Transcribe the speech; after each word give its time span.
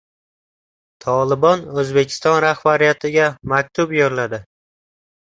“Tolibon” 1.03 1.59
O‘zbekiston 1.83 2.37
rahbariyatiga 2.45 3.27
maktub 3.53 3.93
yo‘lladi 3.99 4.41